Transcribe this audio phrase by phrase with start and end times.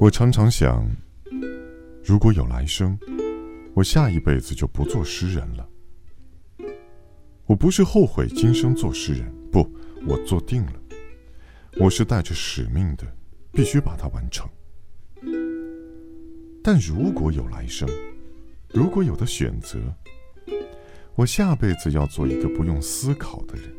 [0.00, 0.88] 我常常想，
[2.04, 2.96] 如果有来生，
[3.74, 5.68] 我下一辈子就不做诗人了。
[7.46, 9.68] 我不是后悔今生做诗人，不，
[10.06, 10.74] 我做定了。
[11.80, 13.04] 我是带着使命的，
[13.50, 14.48] 必须把它完成。
[16.62, 17.88] 但如果有来生，
[18.72, 19.80] 如果有的选择，
[21.16, 23.74] 我下辈子要做一个不用思考的人。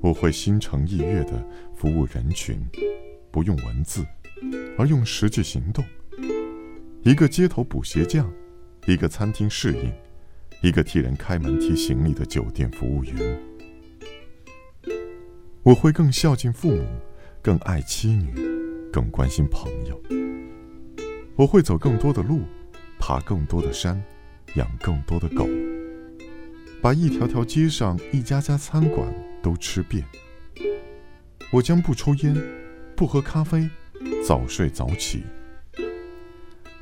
[0.00, 2.64] 我会心诚意悦地服务人群，
[3.32, 4.06] 不用文字，
[4.78, 5.84] 而用实际行动。
[7.02, 8.30] 一个街头补鞋匠，
[8.86, 9.92] 一个餐厅侍应，
[10.62, 13.14] 一个替人开门提行李的酒店服务员。
[15.62, 16.84] 我会更孝敬父母，
[17.42, 18.32] 更爱妻女，
[18.92, 20.00] 更关心朋友。
[21.36, 22.40] 我会走更多的路，
[22.98, 24.02] 爬更多的山，
[24.54, 25.46] 养更多的狗，
[26.80, 29.06] 把一条条街上一家家餐馆
[29.42, 30.04] 都吃遍。
[31.52, 32.36] 我将不抽烟，
[32.96, 33.68] 不喝咖啡，
[34.26, 35.24] 早睡早起。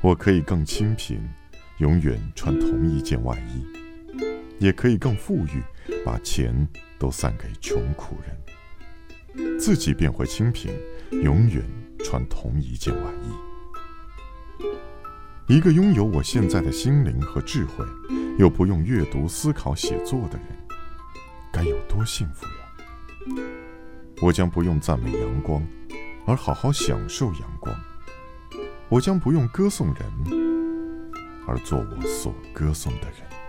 [0.01, 1.19] 我可以更清贫，
[1.79, 3.65] 永远穿同一件外衣；
[4.59, 5.63] 也可以更富裕，
[6.05, 6.67] 把钱
[6.99, 10.71] 都散给穷苦人，自己便会清贫，
[11.11, 11.63] 永远
[12.03, 13.29] 穿同一件外衣。
[15.47, 17.85] 一个拥有我现在的心灵和智慧，
[18.37, 20.47] 又不用阅读、思考、写作的人，
[21.51, 22.51] 该有多幸福呀！
[24.21, 25.61] 我将不用赞美阳光，
[26.25, 27.73] 而好好享受阳光；
[28.89, 30.11] 我将不用歌颂人，
[31.47, 33.44] 而做我所歌颂的人。